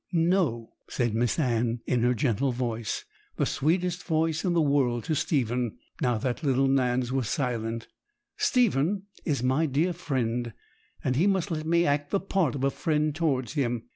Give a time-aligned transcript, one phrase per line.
[0.11, 3.05] 'No,' said Miss Anne, in her gentle voice,
[3.35, 7.87] the sweetest voice in the world to Stephen, now little Nan's was silent;
[8.35, 10.53] 'Stephen is my dear friend,
[11.03, 13.83] and he must let me act the part of a friend towards him.